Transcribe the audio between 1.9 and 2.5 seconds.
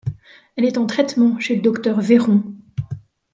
Véron.